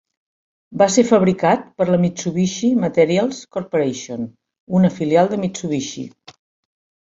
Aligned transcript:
Va 0.81 0.85
ser 0.93 1.03
fabricat 1.09 1.67
per 1.81 1.87
la 1.89 1.99
Mitsubishi 2.05 2.71
Materials 2.85 3.43
Corporation, 3.59 4.27
una 4.81 4.93
filial 4.99 5.33
de 5.37 5.41
Mitsubishi. 5.45 6.09